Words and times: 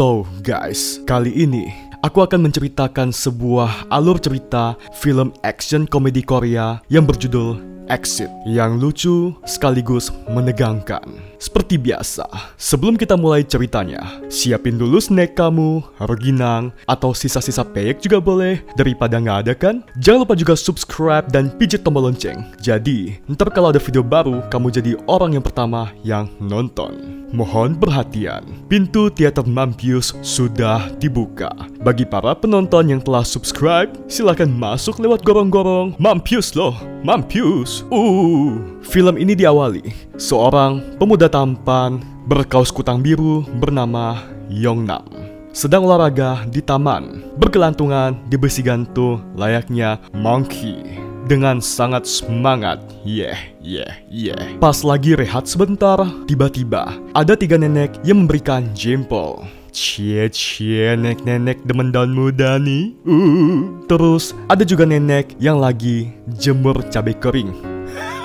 So 0.00 0.24
guys, 0.40 0.96
kali 1.04 1.28
ini 1.28 1.68
aku 2.00 2.24
akan 2.24 2.48
menceritakan 2.48 3.12
sebuah 3.12 3.92
alur 3.92 4.16
cerita 4.16 4.72
film 4.96 5.28
action 5.44 5.84
komedi 5.84 6.24
Korea 6.24 6.80
yang 6.88 7.04
berjudul 7.04 7.79
Exit 7.90 8.30
yang 8.46 8.78
lucu 8.78 9.34
sekaligus 9.42 10.14
menegangkan. 10.30 11.02
Seperti 11.42 11.74
biasa, 11.74 12.22
sebelum 12.54 12.94
kita 12.94 13.18
mulai 13.18 13.42
ceritanya, 13.42 14.22
siapin 14.30 14.78
dulu 14.78 15.02
snack 15.02 15.34
kamu, 15.34 15.82
rengginang, 15.98 16.70
atau 16.86 17.10
sisa-sisa 17.10 17.66
peyek 17.66 17.98
juga 17.98 18.22
boleh, 18.22 18.62
daripada 18.78 19.18
nggak 19.18 19.38
ada 19.42 19.54
kan? 19.58 19.82
Jangan 19.98 20.22
lupa 20.22 20.38
juga 20.38 20.54
subscribe 20.54 21.26
dan 21.34 21.50
pijit 21.58 21.82
tombol 21.82 22.06
lonceng. 22.12 22.46
Jadi, 22.62 23.18
ntar 23.26 23.50
kalau 23.50 23.74
ada 23.74 23.82
video 23.82 24.06
baru, 24.06 24.38
kamu 24.52 24.68
jadi 24.70 24.92
orang 25.10 25.34
yang 25.34 25.44
pertama 25.44 25.90
yang 26.06 26.30
nonton. 26.38 27.24
Mohon 27.30 27.78
perhatian, 27.78 28.42
pintu 28.66 29.06
teater 29.10 29.46
Mampius 29.46 30.14
sudah 30.22 30.90
dibuka. 30.98 31.50
Bagi 31.80 32.04
para 32.04 32.36
penonton 32.36 32.92
yang 32.92 33.00
telah 33.00 33.24
subscribe, 33.24 33.88
silakan 34.04 34.52
masuk 34.52 35.00
lewat 35.00 35.24
gorong-gorong 35.24 35.96
Mampius 35.96 36.52
loh, 36.52 36.76
Mampius. 37.00 37.88
Uh, 37.88 38.60
film 38.84 39.16
ini 39.16 39.32
diawali 39.32 39.88
seorang 40.20 40.84
pemuda 41.00 41.32
tampan 41.32 42.04
berkaus 42.28 42.68
kutang 42.68 43.00
biru 43.00 43.48
bernama 43.64 44.20
Yongnam 44.52 45.08
sedang 45.56 45.82
olahraga 45.88 46.46
di 46.46 46.62
taman, 46.62 47.24
berkelantungan 47.40 48.14
di 48.30 48.36
besi 48.38 48.62
gantung 48.62 49.24
layaknya 49.34 49.98
monkey 50.14 50.78
dengan 51.26 51.64
sangat 51.64 52.06
semangat. 52.06 52.78
Yeah, 53.02 53.40
yeah, 53.58 53.98
yeah. 54.06 54.38
Pas 54.62 54.84
lagi 54.86 55.18
rehat 55.18 55.50
sebentar, 55.50 55.98
tiba-tiba 56.28 56.92
ada 57.16 57.34
tiga 57.34 57.58
nenek 57.58 57.98
yang 58.06 58.28
memberikan 58.28 58.68
jempol. 58.76 59.42
Cie 59.70 60.26
cie 60.34 60.98
nenek-nenek 60.98 61.62
demen 61.62 61.94
daun 61.94 62.10
muda 62.10 62.58
nih. 62.58 62.90
Uh. 63.06 63.86
Terus 63.86 64.34
ada 64.50 64.66
juga 64.66 64.82
nenek 64.82 65.38
yang 65.38 65.62
lagi 65.62 66.10
jemur 66.26 66.82
cabai 66.90 67.14
kering. 67.14 67.54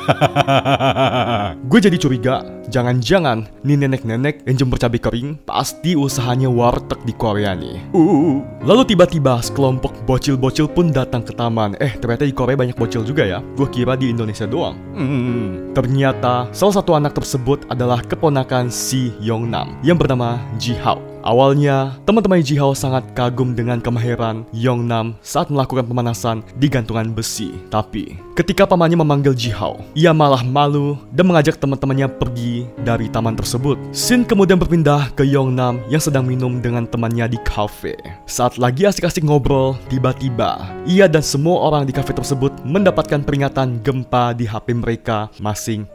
Gue 1.70 1.80
jadi 1.82 1.98
curiga, 1.98 2.46
jangan-jangan 2.70 3.46
nih 3.66 3.78
nenek-nenek 3.78 4.46
yang 4.46 4.58
jemur 4.58 4.78
cabai 4.82 5.02
kering 5.02 5.38
pasti 5.46 5.94
usahanya 5.94 6.50
warteg 6.50 6.98
di 7.06 7.14
Korea 7.14 7.54
nih. 7.54 7.94
Uh. 7.94 8.42
Lalu 8.66 8.98
tiba-tiba 8.98 9.38
sekelompok 9.42 9.94
bocil-bocil 10.10 10.66
pun 10.70 10.90
datang 10.90 11.22
ke 11.22 11.34
taman. 11.34 11.78
Eh, 11.78 11.94
ternyata 11.98 12.26
di 12.26 12.34
Korea 12.34 12.58
banyak 12.58 12.78
bocil 12.78 13.06
juga 13.06 13.22
ya. 13.22 13.42
Gue 13.54 13.70
kira 13.70 13.94
di 13.94 14.10
Indonesia 14.10 14.50
doang. 14.50 14.78
Hmm. 14.98 15.74
Ternyata 15.78 16.50
salah 16.50 16.82
satu 16.82 16.98
anak 16.98 17.14
tersebut 17.14 17.70
adalah 17.70 18.02
keponakan 18.02 18.74
si 18.74 19.14
Yongnam 19.22 19.78
yang 19.86 19.98
bernama 19.98 20.42
Ji 20.58 20.74
Hao. 20.82 21.15
Awalnya, 21.26 21.98
teman-teman 22.06 22.38
Jihao 22.38 22.78
sangat 22.78 23.02
kagum 23.18 23.58
dengan 23.58 23.82
kemahiran 23.82 24.46
Yongnam 24.54 25.18
saat 25.26 25.50
melakukan 25.50 25.82
pemanasan 25.90 26.46
di 26.62 26.70
gantungan 26.70 27.10
besi. 27.10 27.50
Tapi, 27.74 28.22
ketika 28.38 28.70
pamannya 28.70 29.02
memanggil 29.02 29.34
Jihao, 29.34 29.82
ia 29.98 30.14
malah 30.14 30.46
malu 30.46 31.02
dan 31.10 31.26
mengajak 31.26 31.58
teman-temannya 31.58 32.14
pergi 32.22 32.70
dari 32.86 33.10
taman 33.10 33.34
tersebut. 33.34 33.74
Shin 33.90 34.22
kemudian 34.22 34.62
berpindah 34.62 35.18
ke 35.18 35.26
Yongnam 35.26 35.82
yang 35.90 35.98
sedang 35.98 36.30
minum 36.30 36.62
dengan 36.62 36.86
temannya 36.86 37.26
di 37.26 37.42
kafe. 37.42 37.98
Saat 38.30 38.62
lagi 38.62 38.86
asik-asik 38.86 39.26
ngobrol, 39.26 39.74
tiba-tiba 39.90 40.62
ia 40.86 41.10
dan 41.10 41.26
semua 41.26 41.58
orang 41.66 41.90
di 41.90 41.94
kafe 41.98 42.14
tersebut 42.14 42.54
mendapatkan 42.62 43.26
peringatan 43.26 43.82
gempa 43.82 44.38
di 44.38 44.46
HP 44.46 44.78
mereka 44.78 45.34
masing-masing. 45.42 45.95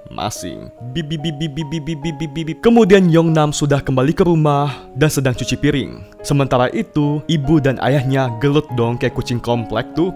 Kemudian 2.61 3.05
Yongnam 3.07 3.55
sudah 3.55 3.79
kembali 3.79 4.11
ke 4.11 4.27
rumah 4.27 4.91
dan 4.99 5.07
sedang 5.07 5.35
cuci 5.39 5.55
piring. 5.55 6.03
Sementara 6.27 6.67
itu, 6.75 7.23
ibu 7.31 7.63
dan 7.63 7.79
ayahnya 7.79 8.27
gelut 8.43 8.67
dong 8.75 8.99
kayak 8.99 9.15
kucing 9.15 9.39
komplek 9.39 9.87
tuh. 9.95 10.11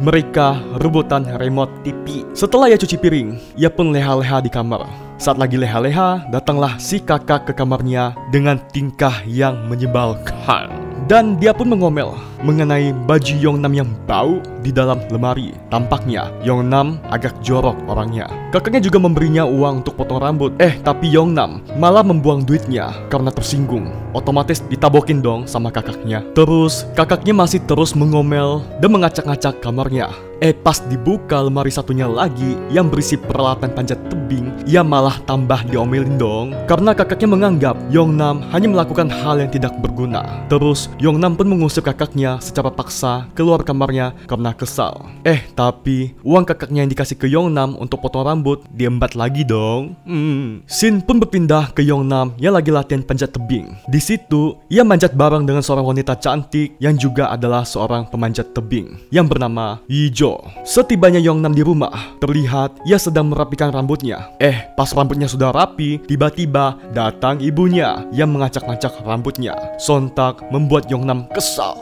Mereka 0.00 0.80
rebutan 0.80 1.28
remote 1.36 1.72
TV. 1.84 2.24
Setelah 2.32 2.72
ia 2.72 2.80
cuci 2.80 2.96
piring, 2.96 3.36
ia 3.56 3.68
pun 3.68 3.92
leha-leha 3.92 4.40
di 4.40 4.48
kamar. 4.48 4.88
Saat 5.20 5.36
lagi 5.36 5.60
leha-leha, 5.60 6.24
datanglah 6.32 6.80
si 6.80 7.04
kakak 7.04 7.44
ke 7.48 7.52
kamarnya 7.52 8.16
dengan 8.32 8.56
tingkah 8.72 9.20
yang 9.28 9.68
menyebalkan. 9.68 10.72
Dan 11.04 11.36
dia 11.36 11.52
pun 11.52 11.68
mengomel 11.68 12.29
mengenai 12.40 12.92
baju 13.06 13.34
Yongnam 13.36 13.72
yang 13.72 13.90
bau 14.04 14.40
di 14.60 14.72
dalam 14.72 15.00
lemari. 15.08 15.56
Tampaknya 15.68 16.28
Yongnam 16.44 17.00
agak 17.08 17.36
jorok 17.44 17.76
orangnya. 17.88 18.28
Kakaknya 18.50 18.80
juga 18.84 18.98
memberinya 19.00 19.44
uang 19.46 19.84
untuk 19.84 19.96
potong 19.96 20.20
rambut. 20.20 20.52
Eh, 20.60 20.76
tapi 20.80 21.08
Yongnam 21.10 21.62
malah 21.76 22.04
membuang 22.04 22.44
duitnya 22.44 22.92
karena 23.08 23.32
tersinggung. 23.32 23.88
Otomatis 24.16 24.60
ditabokin 24.66 25.22
dong 25.22 25.46
sama 25.46 25.70
kakaknya. 25.70 26.24
Terus 26.34 26.88
kakaknya 26.98 27.32
masih 27.36 27.62
terus 27.64 27.94
mengomel 27.94 28.64
dan 28.82 28.90
mengacak-ngacak 28.90 29.62
kamarnya. 29.62 30.29
Eh 30.40 30.56
pas 30.56 30.80
dibuka 30.88 31.36
lemari 31.36 31.68
satunya 31.68 32.08
lagi 32.08 32.56
yang 32.72 32.88
berisi 32.88 33.20
peralatan 33.20 33.76
panjat 33.76 34.00
tebing, 34.08 34.48
ia 34.64 34.80
malah 34.80 35.20
tambah 35.28 35.68
diomelin 35.68 36.16
dong. 36.16 36.56
Karena 36.64 36.96
kakaknya 36.96 37.28
menganggap 37.28 37.76
Yongnam 37.92 38.40
hanya 38.48 38.72
melakukan 38.72 39.12
hal 39.12 39.36
yang 39.36 39.52
tidak 39.52 39.76
berguna. 39.84 40.48
Terus 40.48 40.88
Yongnam 40.96 41.36
pun 41.36 41.44
mengusir 41.44 41.84
kakaknya 41.84 42.40
secara 42.40 42.72
paksa 42.72 43.28
keluar 43.36 43.60
kamarnya 43.60 44.16
karena 44.24 44.56
kesal. 44.56 45.12
Eh 45.28 45.44
tapi 45.52 46.16
uang 46.24 46.48
kakaknya 46.48 46.88
yang 46.88 46.92
dikasih 46.96 47.20
ke 47.20 47.28
Yongnam 47.28 47.76
untuk 47.76 48.00
potong 48.00 48.24
rambut 48.24 48.64
diembat 48.72 49.12
lagi 49.20 49.44
dong. 49.44 49.92
Hmm. 50.08 50.64
Shin 50.64 51.04
pun 51.04 51.20
berpindah 51.20 51.76
ke 51.76 51.84
Yongnam 51.84 52.32
yang 52.40 52.56
lagi 52.56 52.72
latihan 52.72 53.04
panjat 53.04 53.28
tebing. 53.36 53.76
Di 53.92 54.00
situ 54.00 54.56
ia 54.72 54.88
manjat 54.88 55.12
bareng 55.12 55.44
dengan 55.44 55.60
seorang 55.60 55.84
wanita 55.84 56.16
cantik 56.16 56.80
yang 56.80 56.96
juga 56.96 57.28
adalah 57.28 57.60
seorang 57.60 58.08
pemanjat 58.08 58.56
tebing 58.56 58.96
yang 59.12 59.28
bernama 59.28 59.84
Yijo. 59.84 60.29
Setibanya 60.62 61.18
Yongnam 61.22 61.56
di 61.56 61.64
rumah, 61.64 62.14
terlihat 62.20 62.76
ia 62.84 63.00
sedang 63.00 63.32
merapikan 63.32 63.72
rambutnya. 63.72 64.30
Eh, 64.38 64.70
pas 64.76 64.90
rambutnya 64.92 65.26
sudah 65.26 65.50
rapi, 65.50 66.02
tiba-tiba 66.04 66.76
datang 66.92 67.40
ibunya 67.40 68.04
yang 68.12 68.30
mengacak-ngacak 68.30 69.00
rambutnya. 69.02 69.56
Sontak 69.80 70.42
membuat 70.52 70.86
Yongnam 70.92 71.26
kesal. 71.32 71.74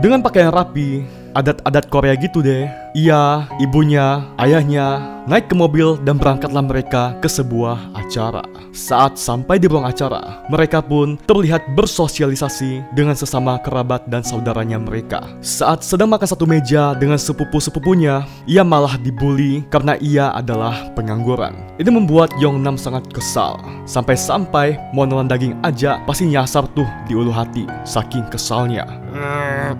Dengan 0.00 0.24
pakaian 0.24 0.48
rapi, 0.48 1.04
adat-adat 1.32 1.88
Korea 1.88 2.14
gitu 2.16 2.44
deh. 2.44 2.68
Ia, 2.92 3.48
ibunya, 3.56 4.20
ayahnya 4.36 5.12
naik 5.24 5.48
ke 5.48 5.54
mobil 5.54 5.94
dan 6.02 6.18
berangkatlah 6.18 6.64
mereka 6.66 7.14
ke 7.22 7.28
sebuah 7.30 7.94
acara. 7.94 8.42
Saat 8.72 9.20
sampai 9.20 9.60
di 9.60 9.68
ruang 9.70 9.86
acara, 9.86 10.42
mereka 10.48 10.82
pun 10.82 11.16
terlihat 11.28 11.72
bersosialisasi 11.78 12.92
dengan 12.96 13.14
sesama 13.16 13.60
kerabat 13.60 14.08
dan 14.08 14.24
saudaranya 14.24 14.80
mereka. 14.80 15.22
Saat 15.44 15.86
sedang 15.86 16.10
makan 16.10 16.28
satu 16.28 16.44
meja 16.48 16.96
dengan 16.96 17.20
sepupu-sepupunya, 17.20 18.24
ia 18.48 18.64
malah 18.66 18.98
dibully 19.00 19.62
karena 19.68 19.96
ia 20.00 20.32
adalah 20.34 20.90
pengangguran. 20.98 21.54
Ini 21.78 21.90
membuat 21.92 22.34
Yongnam 22.40 22.76
sangat 22.76 23.06
kesal. 23.12 23.60
Sampai-sampai 23.88 24.76
mau 24.92 25.06
nelan 25.06 25.30
daging 25.30 25.56
aja 25.62 26.00
pasti 26.08 26.28
nyasar 26.28 26.66
tuh 26.72 26.88
di 27.06 27.14
ulu 27.14 27.30
hati, 27.30 27.68
saking 27.86 28.26
kesalnya. 28.32 28.84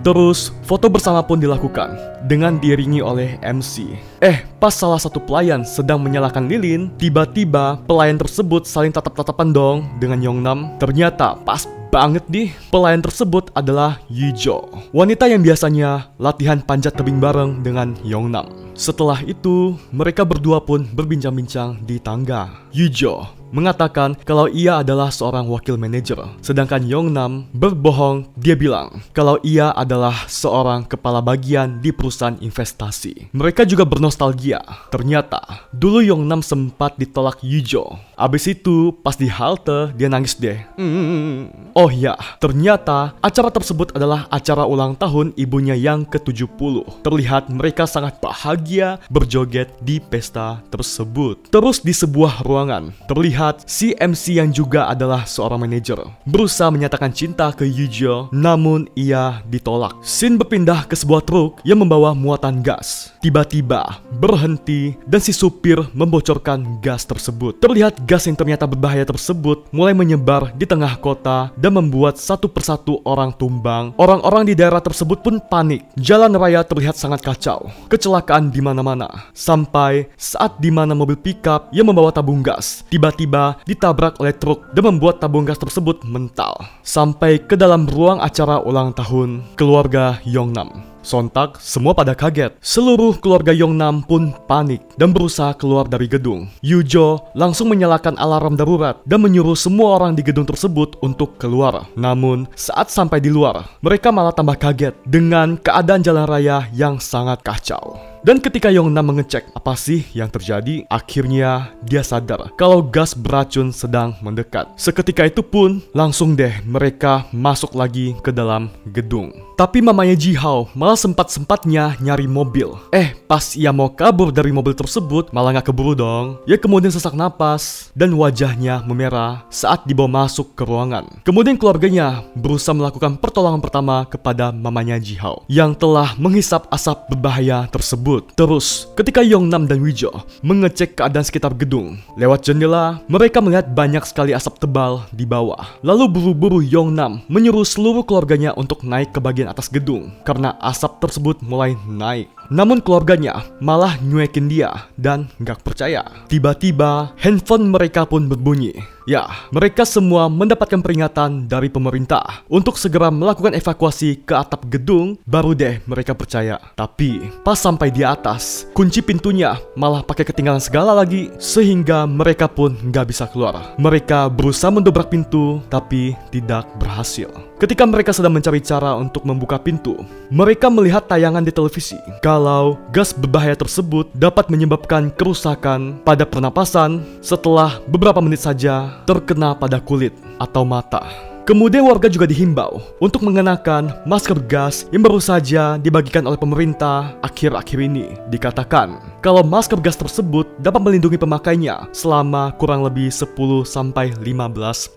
Terus, 0.05 0.53
foto 0.63 0.87
bersama 0.87 1.25
pun 1.25 1.41
dilakukan 1.43 1.99
dengan 2.23 2.55
diiringi 2.55 3.03
oleh 3.03 3.35
MC. 3.43 3.99
Eh, 4.23 4.47
pas 4.63 4.71
salah 4.71 4.97
satu 4.97 5.19
pelayan 5.19 5.67
sedang 5.67 5.99
menyalakan 5.99 6.47
lilin, 6.47 6.87
tiba-tiba 6.95 7.83
pelayan 7.83 8.15
tersebut 8.15 8.63
saling 8.63 8.95
tatap-tatapan 8.95 9.51
dong 9.51 9.77
dengan 9.99 10.23
Yongnam. 10.23 10.79
Ternyata 10.79 11.35
pas 11.43 11.67
banget 11.93 12.25
nih, 12.25 12.49
pelayan 12.73 13.05
tersebut 13.05 13.53
adalah 13.53 14.01
Yijo, 14.09 14.65
wanita 14.89 15.29
yang 15.29 15.45
biasanya 15.45 16.09
latihan 16.17 16.57
panjat 16.57 16.97
tebing 16.97 17.21
bareng 17.21 17.61
dengan 17.61 17.93
Yongnam. 18.01 18.49
Setelah 18.73 19.21
itu, 19.21 19.77
mereka 19.93 20.25
berdua 20.25 20.57
pun 20.65 20.89
berbincang-bincang 20.89 21.85
di 21.85 22.01
tangga. 22.01 22.49
Yijo 22.73 23.43
mengatakan 23.53 24.17
kalau 24.25 24.49
ia 24.49 24.81
adalah 24.81 25.13
seorang 25.13 25.45
wakil 25.45 25.77
manajer. 25.77 26.17
Sedangkan 26.41 26.81
Yongnam 26.89 27.45
berbohong, 27.53 28.33
dia 28.33 28.57
bilang 28.57 29.05
kalau 29.13 29.37
ia 29.45 29.69
adalah 29.77 30.25
seorang 30.25 30.89
kepala 30.89 31.21
bagian 31.21 31.77
di 31.77 31.93
perusahaan 31.93 32.33
investasi. 32.41 33.29
Mereka 33.37 33.69
juga 33.69 33.85
bernostalgia. 33.85 34.65
Ternyata, 34.89 35.69
dulu 35.69 36.01
Yongnam 36.01 36.41
sempat 36.41 36.97
ditolak 36.97 37.45
Yujo. 37.45 37.93
Abis 38.17 38.51
itu, 38.51 38.93
pas 39.01 39.17
di 39.17 39.27
halte, 39.29 39.91
dia 39.97 40.07
nangis 40.09 40.37
deh. 40.37 40.59
Hmm. 40.77 41.49
Oh 41.73 41.89
ya, 41.89 42.13
ternyata 42.37 43.17
acara 43.19 43.49
tersebut 43.49 43.93
adalah 43.97 44.29
acara 44.29 44.63
ulang 44.69 44.93
tahun 44.93 45.33
ibunya 45.33 45.73
yang 45.73 46.05
ke-70. 46.05 47.03
Terlihat 47.05 47.49
mereka 47.49 47.89
sangat 47.89 48.21
bahagia 48.21 49.01
berjoget 49.09 49.73
di 49.81 49.97
pesta 49.97 50.61
tersebut. 50.69 51.49
Terus 51.49 51.81
di 51.81 51.93
sebuah 51.93 52.45
ruangan, 52.45 52.93
terlihat 53.09 53.65
si 53.65 53.97
MC 53.97 54.37
yang 54.37 54.53
juga 54.53 54.89
adalah 54.89 55.25
seorang 55.25 55.65
manajer 55.65 55.97
berusaha 56.27 56.69
menyatakan 56.73 57.11
cinta 57.13 57.51
ke 57.53 57.65
Yujo, 57.67 58.29
namun 58.33 58.87
ia 58.97 59.43
ditolak. 59.47 60.01
Shin 60.01 60.35
berpindah 60.39 60.87
ke 60.87 60.95
sebuah 60.97 61.23
truk 61.23 61.61
yang 61.67 61.81
membawa 61.81 62.11
muatan 62.15 62.63
gas. 62.65 63.13
Tiba-tiba 63.23 64.03
berhenti 64.19 64.97
dan 65.07 65.21
si 65.23 65.31
supir 65.31 65.79
membocorkan 65.95 66.83
gas 66.83 67.07
tersebut. 67.07 67.61
Terlihat 67.63 68.02
gas 68.03 68.27
yang 68.27 68.35
ternyata 68.35 68.67
berbahaya 68.67 69.07
tersebut 69.07 69.71
mulai 69.71 69.95
menyebar 69.95 70.51
di 70.53 70.67
tengah 70.67 70.99
kota 70.99 71.49
dan 71.55 71.71
membuat 71.73 72.19
satu 72.19 72.51
persatu 72.51 72.99
orang 73.07 73.31
tumbang. 73.33 73.95
Orang-orang 73.95 74.51
di 74.51 74.53
daerah 74.53 74.83
tersebut 74.83 75.23
pun 75.23 75.39
panik. 75.39 75.87
Jalan 75.95 76.35
raya 76.35 76.61
terlihat 76.61 76.99
sangat 76.99 77.23
kacau. 77.23 77.71
Kecelakaan 77.87 78.51
di 78.51 78.59
mana-mana. 78.59 79.31
Sampai 79.31 80.11
saat 80.19 80.59
di 80.59 80.69
mana 80.69 80.91
mobil 80.93 81.15
pickup 81.15 81.71
yang 81.71 81.87
membawa 81.87 82.11
tabung 82.11 82.43
gas 82.43 82.83
tiba-tiba 82.91 83.57
ditabrak 83.63 84.19
oleh 84.19 84.35
truk 84.35 84.69
dan 84.75 84.83
membuat 84.93 85.23
tabung 85.23 85.47
gas 85.47 85.57
tersebut 85.57 86.03
mental. 86.03 86.59
Sampai 86.83 87.39
ke 87.39 87.55
dalam 87.55 87.87
ruang 87.87 88.19
acara 88.19 88.59
ulang 88.59 88.91
tahun 88.91 89.41
keluarga 89.55 90.19
Yongnam. 90.27 90.92
Sontak, 91.03 91.59
semua 91.59 91.91
pada 91.91 92.15
kaget. 92.15 92.55
Seluruh 92.63 93.19
keluarga 93.19 93.51
Yongnam 93.51 94.01
pun 94.07 94.31
panik 94.47 94.79
dan 94.95 95.11
berusaha 95.11 95.51
keluar 95.51 95.85
dari 95.85 96.07
gedung. 96.07 96.47
Yujo 96.63 97.19
langsung 97.35 97.67
menyalakan 97.69 98.15
alarm 98.15 98.55
darurat 98.55 99.03
dan 99.03 99.19
menyuruh 99.19 99.59
semua 99.59 99.99
orang 99.99 100.15
di 100.15 100.23
gedung 100.23 100.47
tersebut 100.47 100.95
untuk 101.03 101.35
keluar. 101.35 101.91
Namun, 101.99 102.47
saat 102.55 102.87
sampai 102.87 103.19
di 103.19 103.27
luar, 103.29 103.67
mereka 103.83 104.15
malah 104.15 104.31
tambah 104.31 104.55
kaget 104.55 104.95
dengan 105.03 105.59
keadaan 105.59 106.01
jalan 106.01 106.25
raya 106.25 106.71
yang 106.71 106.97
sangat 107.03 107.43
kacau. 107.43 108.12
Dan 108.23 108.39
ketika 108.39 108.71
Yongnam 108.71 109.03
mengecek 109.11 109.51
apa 109.51 109.75
sih 109.75 110.07
yang 110.15 110.31
terjadi, 110.31 110.87
akhirnya 110.87 111.75
dia 111.83 111.99
sadar 112.07 112.55
kalau 112.55 112.79
gas 112.79 113.11
beracun 113.11 113.75
sedang 113.75 114.15
mendekat. 114.23 114.71
Seketika 114.79 115.27
itu 115.27 115.43
pun 115.43 115.83
langsung 115.91 116.31
deh 116.31 116.55
mereka 116.63 117.27
masuk 117.35 117.75
lagi 117.75 118.15
ke 118.23 118.31
dalam 118.31 118.71
gedung. 118.95 119.35
Tapi 119.59 119.83
mamanya 119.83 120.15
Jihao 120.15 120.71
malah 120.71 120.95
sempat-sempatnya 120.95 121.99
nyari 121.99 122.23
mobil. 122.23 122.71
Eh, 122.95 123.11
pas 123.27 123.59
ia 123.59 123.75
mau 123.75 123.91
kabur 123.91 124.31
dari 124.31 124.55
mobil 124.55 124.71
tersebut, 124.71 125.29
malah 125.35 125.59
nggak 125.59 125.75
keburu 125.75 125.91
dong. 125.91 126.39
Ia 126.47 126.55
kemudian 126.55 126.95
sesak 126.95 127.13
napas 127.13 127.91
dan 127.91 128.15
wajahnya 128.15 128.87
memerah 128.87 129.43
saat 129.51 129.83
dibawa 129.83 130.25
masuk 130.25 130.55
ke 130.55 130.63
ruangan. 130.63 131.11
Kemudian 131.27 131.59
keluarganya 131.59 132.23
berusaha 132.39 132.71
melakukan 132.71 133.19
pertolongan 133.19 133.59
pertama 133.59 134.07
kepada 134.07 134.55
mamanya 134.55 134.95
Jihao 134.95 135.43
yang 135.51 135.75
telah 135.75 136.15
menghisap 136.15 136.71
asap 136.71 137.11
berbahaya 137.11 137.67
tersebut. 137.67 138.12
Terus, 138.37 138.91
ketika 138.93 139.25
Yongnam 139.25 139.65
dan 139.65 139.81
Wijo 139.81 140.11
mengecek 140.45 141.01
keadaan 141.01 141.25
sekitar 141.25 141.57
gedung, 141.57 141.97
lewat 142.13 142.45
jendela, 142.45 143.01
mereka 143.09 143.41
melihat 143.41 143.71
banyak 143.71 144.05
sekali 144.05 144.35
asap 144.35 144.61
tebal 144.61 145.07
di 145.09 145.25
bawah. 145.25 145.79
Lalu 145.81 146.05
buru-buru 146.11 146.59
Yongnam 146.61 147.25
menyuruh 147.31 147.65
seluruh 147.65 148.03
keluarganya 148.03 148.53
untuk 148.53 148.83
naik 148.83 149.15
ke 149.15 149.19
bagian 149.23 149.49
atas 149.49 149.71
gedung 149.71 150.13
karena 150.27 150.53
asap 150.59 150.99
tersebut 150.99 151.39
mulai 151.41 151.73
naik. 151.87 152.27
Namun 152.51 152.83
keluarganya 152.83 153.45
malah 153.63 153.95
nyuekin 154.01 154.51
dia 154.51 154.89
dan 154.99 155.29
nggak 155.39 155.63
percaya. 155.63 156.03
Tiba-tiba 156.27 157.15
handphone 157.19 157.71
mereka 157.71 158.03
pun 158.03 158.27
berbunyi. 158.27 158.75
Ya, 159.03 159.27
mereka 159.51 159.83
semua 159.83 160.31
mendapatkan 160.31 160.79
peringatan 160.79 161.51
dari 161.51 161.67
pemerintah 161.67 162.47
untuk 162.47 162.79
segera 162.79 163.11
melakukan 163.11 163.51
evakuasi 163.51 164.23
ke 164.23 164.31
atap 164.31 164.63
gedung, 164.71 165.19
baru 165.27 165.51
deh 165.51 165.83
mereka 165.83 166.15
percaya. 166.15 166.55
Tapi, 166.79 167.19
pas 167.43 167.59
sampai 167.59 167.91
di 167.91 168.07
atas, 168.07 168.63
kunci 168.71 169.03
pintunya 169.03 169.59
malah 169.75 170.07
pakai 170.07 170.23
ketinggalan 170.23 170.63
segala 170.63 170.95
lagi, 170.95 171.27
sehingga 171.35 172.07
mereka 172.07 172.47
pun 172.47 172.79
nggak 172.79 173.11
bisa 173.11 173.27
keluar. 173.27 173.75
Mereka 173.75 174.31
berusaha 174.31 174.71
mendobrak 174.71 175.11
pintu, 175.11 175.59
tapi 175.67 176.15
tidak 176.31 176.63
berhasil. 176.79 177.27
Ketika 177.63 177.87
mereka 177.87 178.11
sedang 178.11 178.35
mencari 178.35 178.59
cara 178.59 178.91
untuk 178.99 179.23
membuka 179.23 179.55
pintu, 179.55 179.95
mereka 180.27 180.67
melihat 180.67 181.07
tayangan 181.07 181.47
di 181.47 181.47
televisi 181.47 181.95
kalau 182.19 182.75
gas 182.91 183.15
berbahaya 183.15 183.55
tersebut 183.55 184.11
dapat 184.11 184.51
menyebabkan 184.51 185.07
kerusakan 185.15 185.95
pada 186.03 186.27
pernapasan 186.27 186.99
setelah 187.23 187.79
beberapa 187.87 188.19
menit 188.19 188.43
saja 188.43 188.99
terkena 189.07 189.55
pada 189.55 189.79
kulit 189.79 190.11
atau 190.43 190.67
mata. 190.67 191.07
Kemudian 191.47 191.87
warga 191.87 192.11
juga 192.11 192.27
dihimbau 192.27 192.83
untuk 192.99 193.23
mengenakan 193.23 193.95
masker 194.03 194.43
gas 194.43 194.83
yang 194.91 195.03
baru 195.03 195.23
saja 195.23 195.79
dibagikan 195.79 196.27
oleh 196.27 196.39
pemerintah 196.39 197.15
akhir-akhir 197.23 197.79
ini. 197.79 198.15
Dikatakan 198.27 198.99
kalau 199.23 199.39
masker 199.39 199.79
gas 199.79 199.95
tersebut 199.95 200.43
dapat 200.59 200.83
melindungi 200.83 201.15
pemakainya 201.15 201.87
selama 201.95 202.51
kurang 202.59 202.83
lebih 202.83 203.07
10-15 203.07 203.63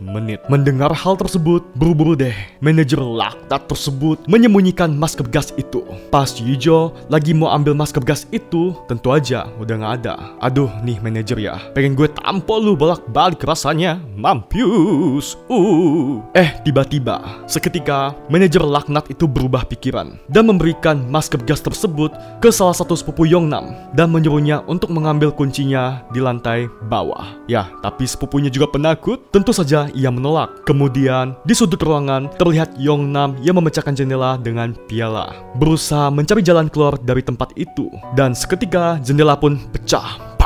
menit. 0.03 0.43
Mendengar 0.51 0.91
hal 0.91 1.15
tersebut, 1.15 1.63
buru-buru 1.79 2.19
deh 2.19 2.35
manajer 2.59 2.99
laktat 2.99 3.71
tersebut 3.71 4.19
menyembunyikan 4.27 4.91
masker 4.91 5.31
gas 5.31 5.55
itu. 5.55 5.87
Pas 6.11 6.27
Yujo 6.43 6.91
lagi 7.07 7.31
mau 7.39 7.55
ambil 7.55 7.79
masker 7.79 8.03
gas 8.03 8.27
itu, 8.35 8.75
tentu 8.91 9.15
aja 9.15 9.47
udah 9.63 9.79
nggak 9.79 9.95
ada. 10.03 10.15
Aduh 10.43 10.75
nih 10.83 10.99
manajer 10.99 11.39
ya, 11.39 11.63
pengen 11.71 11.95
gue 11.95 12.11
tampol 12.11 12.67
lu 12.67 12.75
bolak-balik 12.75 13.47
rasanya, 13.47 14.03
mampus. 14.19 15.39
Uh. 15.47 16.19
Eh, 16.35 16.51
tiba-tiba, 16.67 17.47
seketika 17.47 18.11
manajer 18.27 18.67
laknat 18.67 19.07
itu 19.07 19.31
berubah 19.31 19.63
pikiran 19.71 20.19
dan 20.27 20.51
memberikan 20.51 21.07
masker 21.07 21.39
gas 21.47 21.63
tersebut 21.63 22.11
ke 22.43 22.51
salah 22.51 22.75
satu 22.75 22.99
sepupu 22.99 23.23
Yongnam 23.23 23.71
dan 23.95 24.16
menyuruhnya 24.17 24.65
untuk 24.65 24.89
mengambil 24.97 25.29
kuncinya 25.29 26.01
di 26.09 26.25
lantai 26.25 26.73
bawah. 26.89 27.37
Ya, 27.45 27.69
tapi 27.85 28.09
sepupunya 28.09 28.49
juga 28.49 28.73
penakut, 28.73 29.29
tentu 29.29 29.53
saja 29.53 29.93
ia 29.93 30.09
menolak. 30.09 30.65
Kemudian, 30.65 31.37
di 31.45 31.53
sudut 31.53 31.79
ruangan 31.85 32.33
terlihat 32.41 32.81
Yongnam 32.81 33.37
yang 33.45 33.61
memecahkan 33.61 33.93
jendela 33.93 34.41
dengan 34.41 34.73
piala, 34.89 35.37
berusaha 35.61 36.09
mencari 36.09 36.41
jalan 36.41 36.73
keluar 36.73 36.97
dari 36.97 37.21
tempat 37.21 37.53
itu. 37.61 37.93
Dan 38.17 38.33
seketika 38.33 38.97
jendela 39.05 39.37
pun 39.37 39.61
pecah 39.71 40.37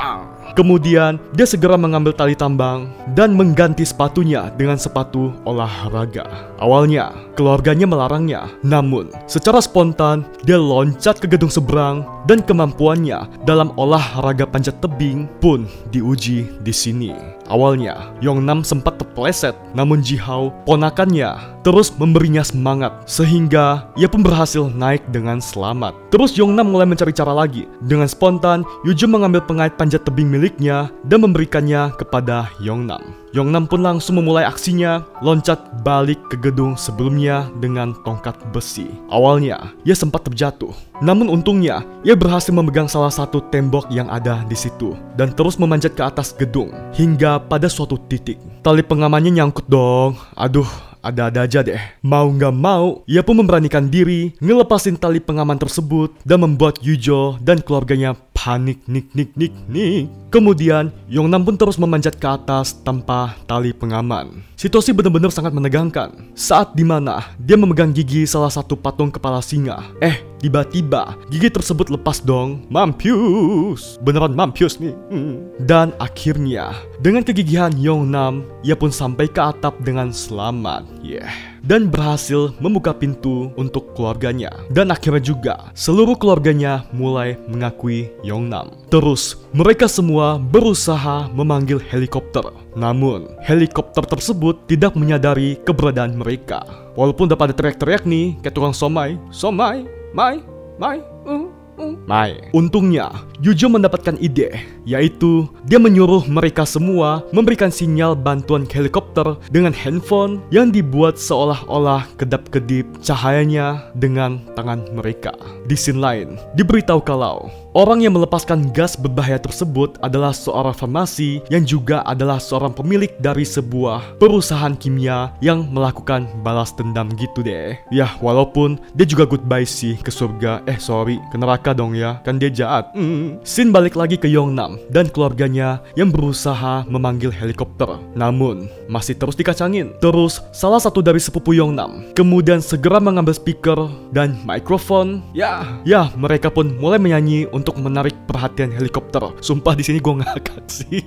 Kemudian, 0.58 1.16
dia 1.32 1.46
segera 1.46 1.78
mengambil 1.78 2.10
tali 2.10 2.34
tambang 2.34 2.90
dan 3.14 3.32
mengganti 3.34 3.86
sepatunya 3.86 4.50
dengan 4.58 4.76
sepatu 4.76 5.30
olahraga. 5.46 6.26
Awalnya, 6.58 7.14
keluarganya 7.38 7.86
melarangnya, 7.86 8.50
namun 8.60 9.08
secara 9.30 9.62
spontan 9.62 10.26
dia 10.44 10.58
loncat 10.58 11.22
ke 11.22 11.30
gedung 11.30 11.48
seberang 11.50 12.04
dan 12.28 12.42
kemampuannya 12.44 13.26
dalam 13.48 13.72
olahraga 13.78 14.44
panjat 14.44 14.76
tebing 14.82 15.30
pun 15.40 15.64
diuji 15.94 16.50
di 16.60 16.72
sini. 16.74 17.39
Awalnya, 17.50 18.14
Yongnam 18.22 18.62
sempat 18.62 19.02
terpleset, 19.02 19.58
namun 19.74 19.98
Jihao, 19.98 20.54
ponakannya, 20.62 21.34
terus 21.66 21.90
memberinya 21.98 22.46
semangat, 22.46 22.94
sehingga 23.10 23.90
ia 23.98 24.06
pun 24.06 24.22
berhasil 24.22 24.70
naik 24.70 25.02
dengan 25.10 25.42
selamat. 25.42 25.92
Terus 26.14 26.38
Yongnam 26.38 26.70
mulai 26.70 26.86
mencari 26.86 27.10
cara 27.10 27.34
lagi. 27.34 27.66
Dengan 27.82 28.06
spontan, 28.06 28.62
Yujo 28.86 29.10
mengambil 29.10 29.42
pengait 29.42 29.74
panjat 29.74 30.06
tebing 30.06 30.30
miliknya 30.30 30.94
dan 31.10 31.26
memberikannya 31.26 31.90
kepada 31.98 32.46
Yongnam. 32.62 33.18
Yongnam 33.30 33.66
pun 33.66 33.82
langsung 33.82 34.18
memulai 34.18 34.42
aksinya, 34.42 35.06
loncat 35.22 35.58
balik 35.86 36.18
ke 36.30 36.38
gedung 36.38 36.74
sebelumnya 36.74 37.46
dengan 37.62 37.94
tongkat 38.02 38.34
besi. 38.50 38.90
Awalnya, 39.10 39.70
ia 39.86 39.94
sempat 39.94 40.26
terjatuh. 40.26 40.74
Namun 41.00 41.32
untungnya, 41.32 41.80
ia 42.04 42.12
berhasil 42.12 42.52
memegang 42.52 42.90
salah 42.90 43.08
satu 43.08 43.40
tembok 43.48 43.88
yang 43.88 44.10
ada 44.12 44.44
di 44.44 44.58
situ 44.58 44.92
dan 45.16 45.32
terus 45.32 45.56
memanjat 45.56 45.96
ke 45.96 46.02
atas 46.04 46.36
gedung 46.36 46.68
hingga 46.92 47.39
pada 47.48 47.70
suatu 47.70 47.96
titik. 47.96 48.36
Tali 48.60 48.84
pengamannya 48.84 49.40
nyangkut 49.40 49.64
dong. 49.70 50.20
Aduh, 50.36 50.68
ada-ada 51.00 51.48
aja 51.48 51.60
deh. 51.64 51.80
Mau 52.04 52.28
nggak 52.28 52.54
mau, 52.54 53.02
ia 53.08 53.24
pun 53.24 53.36
memberanikan 53.40 53.88
diri 53.88 54.36
ngelepasin 54.38 55.00
tali 55.00 55.18
pengaman 55.18 55.56
tersebut 55.56 56.12
dan 56.24 56.44
membuat 56.44 56.80
Yujo 56.84 57.40
dan 57.40 57.64
keluarganya 57.64 58.16
panik 58.36 58.84
nik 58.88 59.08
nik 59.16 59.32
nik 59.36 59.52
nik. 59.68 60.08
Kemudian 60.30 60.94
Yongnam 61.10 61.42
pun 61.42 61.58
terus 61.58 61.80
memanjat 61.80 62.16
ke 62.20 62.28
atas 62.28 62.76
tanpa 62.84 63.34
tali 63.48 63.74
pengaman. 63.74 64.44
Situasi 64.54 64.94
benar-benar 64.94 65.34
sangat 65.34 65.50
menegangkan. 65.50 66.14
Saat 66.36 66.76
di 66.76 66.86
mana 66.86 67.34
dia 67.40 67.58
memegang 67.58 67.90
gigi 67.90 68.28
salah 68.28 68.52
satu 68.52 68.78
patung 68.78 69.10
kepala 69.10 69.42
singa. 69.42 69.82
Eh, 69.98 70.29
tiba-tiba 70.40 71.14
gigi 71.28 71.52
tersebut 71.52 71.92
lepas 71.92 72.24
dong. 72.24 72.64
Mampius. 72.72 74.00
Beneran 74.00 74.32
mampius 74.32 74.80
nih. 74.80 74.96
Hmm. 75.12 75.52
Dan 75.60 75.92
akhirnya, 76.00 76.72
dengan 76.98 77.22
kegigihan 77.22 77.70
Yongnam, 77.76 78.42
ia 78.64 78.74
pun 78.74 78.88
sampai 78.88 79.28
ke 79.28 79.38
atap 79.38 79.76
dengan 79.84 80.10
selamat. 80.10 80.88
Yeah 81.04 81.50
dan 81.64 81.92
berhasil 81.92 82.52
membuka 82.58 82.92
pintu 82.96 83.52
untuk 83.56 83.92
keluarganya. 83.96 84.52
Dan 84.72 84.92
akhirnya 84.92 85.20
juga 85.20 85.54
seluruh 85.76 86.16
keluarganya 86.16 86.88
mulai 86.92 87.36
mengakui 87.48 88.08
Yongnam. 88.24 88.72
Terus 88.88 89.38
mereka 89.52 89.86
semua 89.86 90.40
berusaha 90.40 91.28
memanggil 91.30 91.78
helikopter. 91.78 92.44
Namun 92.74 93.28
helikopter 93.44 94.02
tersebut 94.06 94.66
tidak 94.66 94.96
menyadari 94.96 95.60
keberadaan 95.62 96.16
mereka. 96.16 96.64
Walaupun 96.98 97.30
udah 97.30 97.38
pada 97.38 97.54
teriak-teriak 97.54 98.04
nih 98.04 98.36
kayak 98.42 98.54
tukang 98.56 98.74
somai, 98.74 99.16
somai, 99.30 99.86
mai, 100.12 100.42
mai, 100.78 100.98
uh. 101.26 101.60
Mai. 102.04 102.36
Untungnya, 102.52 103.08
Yujo 103.40 103.72
mendapatkan 103.72 104.20
ide, 104.20 104.52
yaitu 104.84 105.48
dia 105.64 105.80
menyuruh 105.80 106.28
mereka 106.28 106.68
semua 106.68 107.24
memberikan 107.32 107.72
sinyal 107.72 108.12
bantuan 108.12 108.68
helikopter 108.68 109.40
dengan 109.48 109.72
handphone 109.72 110.44
yang 110.52 110.68
dibuat 110.68 111.16
seolah-olah 111.16 112.04
kedap-kedip 112.20 112.84
cahayanya 113.00 113.88
dengan 113.96 114.44
tangan 114.52 114.84
mereka. 114.92 115.32
Di 115.64 115.72
scene 115.72 116.04
lain, 116.04 116.36
diberitahu 116.52 117.00
kalau 117.00 117.48
Orang 117.70 118.02
yang 118.02 118.18
melepaskan 118.18 118.74
gas 118.74 118.98
berbahaya 118.98 119.38
tersebut 119.38 119.94
adalah 120.02 120.34
seorang 120.34 120.74
farmasi 120.74 121.38
yang 121.54 121.62
juga 121.62 122.02
adalah 122.02 122.42
seorang 122.42 122.74
pemilik 122.74 123.14
dari 123.22 123.46
sebuah 123.46 124.18
perusahaan 124.18 124.74
kimia 124.74 125.30
yang 125.38 125.70
melakukan 125.70 126.26
balas 126.42 126.74
dendam 126.74 127.06
gitu 127.14 127.46
deh. 127.46 127.78
Ya, 127.94 128.10
walaupun 128.18 128.74
dia 128.98 129.06
juga 129.06 129.22
goodbye 129.22 129.62
sih 129.62 129.94
ke 130.02 130.10
surga. 130.10 130.66
Eh, 130.66 130.82
sorry, 130.82 131.22
ke 131.30 131.38
neraka 131.38 131.70
dong 131.70 131.94
ya. 131.94 132.18
Kan 132.26 132.42
dia 132.42 132.50
jahat. 132.50 132.90
Hmm. 132.90 133.38
Sin 133.46 133.70
balik 133.70 133.94
lagi 133.94 134.18
ke 134.18 134.26
Yongnam 134.26 134.74
dan 134.90 135.06
keluarganya 135.06 135.78
yang 135.94 136.10
berusaha 136.10 136.82
memanggil 136.90 137.30
helikopter. 137.30 138.02
Namun, 138.18 138.66
masih 138.90 139.14
terus 139.14 139.38
dikacangin. 139.38 139.94
Terus, 140.02 140.42
salah 140.50 140.82
satu 140.82 141.06
dari 141.06 141.22
sepupu 141.22 141.54
Yongnam 141.54 142.02
kemudian 142.18 142.58
segera 142.58 142.98
mengambil 142.98 143.38
speaker 143.38 143.86
dan 144.10 144.34
mikrofon. 144.42 145.22
Ya, 145.38 145.78
ya, 145.86 146.10
mereka 146.18 146.50
pun 146.50 146.74
mulai 146.82 146.98
menyanyi 146.98 147.46
untuk 147.60 147.76
menarik 147.76 148.16
perhatian 148.24 148.72
helikopter. 148.72 149.20
Sumpah 149.44 149.76
di 149.76 149.84
sini 149.84 150.00
gue 150.00 150.14
ngakak 150.24 150.64
sih. 150.66 151.04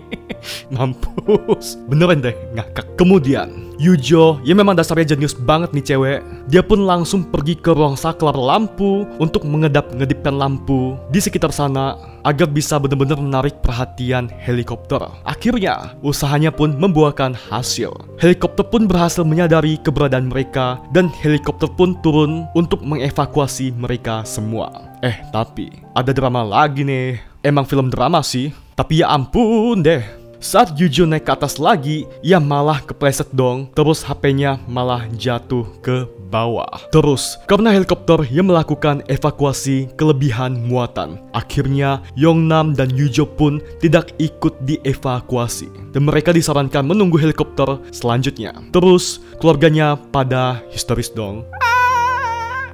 Mampus. 0.74 1.78
Beneran 1.90 2.22
deh 2.22 2.34
ngakak. 2.54 2.94
Kemudian, 2.94 3.71
Yujo 3.82 4.38
yang 4.46 4.62
memang 4.62 4.78
dasarnya 4.78 5.18
jenius 5.18 5.34
banget 5.34 5.74
nih 5.74 5.82
cewek. 5.82 6.18
Dia 6.46 6.62
pun 6.62 6.86
langsung 6.86 7.26
pergi 7.26 7.58
ke 7.58 7.74
ruang 7.74 7.98
saklar 7.98 8.38
lampu 8.38 9.02
untuk 9.18 9.42
mengedap-ngedipkan 9.42 10.38
lampu 10.38 10.94
di 11.10 11.18
sekitar 11.18 11.50
sana 11.50 11.98
agar 12.22 12.46
bisa 12.46 12.78
benar-benar 12.78 13.18
menarik 13.18 13.58
perhatian 13.58 14.30
helikopter. 14.38 15.02
Akhirnya, 15.26 15.98
usahanya 15.98 16.54
pun 16.54 16.78
membuahkan 16.78 17.34
hasil. 17.50 17.90
Helikopter 18.22 18.62
pun 18.62 18.86
berhasil 18.86 19.26
menyadari 19.26 19.74
keberadaan 19.82 20.30
mereka 20.30 20.78
dan 20.94 21.10
helikopter 21.18 21.66
pun 21.66 21.98
turun 22.06 22.46
untuk 22.54 22.86
mengevakuasi 22.86 23.74
mereka 23.74 24.22
semua. 24.22 24.70
Eh, 25.02 25.18
tapi 25.34 25.74
ada 25.98 26.14
drama 26.14 26.46
lagi 26.46 26.86
nih. 26.86 27.18
Emang 27.42 27.66
film 27.66 27.90
drama 27.90 28.22
sih, 28.22 28.54
tapi 28.78 29.02
ya 29.02 29.10
ampun 29.10 29.82
deh. 29.82 30.21
Saat 30.42 30.74
Yujo 30.74 31.06
naik 31.06 31.30
ke 31.30 31.38
atas 31.38 31.62
lagi, 31.62 32.02
ia 32.18 32.42
malah 32.42 32.82
kepleset 32.82 33.30
dong. 33.30 33.70
Terus 33.78 34.02
HP-nya 34.02 34.58
malah 34.66 35.06
jatuh 35.14 35.62
ke 35.78 36.10
bawah. 36.34 36.82
Terus, 36.90 37.38
karena 37.46 37.70
helikopter 37.70 38.26
yang 38.26 38.50
melakukan 38.50 39.06
evakuasi 39.06 39.86
kelebihan 39.94 40.58
muatan, 40.66 41.22
akhirnya 41.30 42.02
Yongnam 42.18 42.74
dan 42.74 42.90
Yujo 42.90 43.22
pun 43.22 43.62
tidak 43.78 44.10
ikut 44.18 44.58
dievakuasi. 44.66 45.94
Dan 45.94 46.10
mereka 46.10 46.34
disarankan 46.34 46.90
menunggu 46.90 47.22
helikopter 47.22 47.78
selanjutnya. 47.94 48.50
Terus, 48.74 49.22
keluarganya 49.38 49.94
pada 49.94 50.58
histeris 50.74 51.14
dong. 51.14 51.46